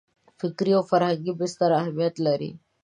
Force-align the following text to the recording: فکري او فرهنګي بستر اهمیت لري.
فکري 0.39 0.71
او 0.77 0.83
فرهنګي 0.89 1.33
بستر 1.39 1.69
اهمیت 1.81 2.15
لري. 2.25 2.51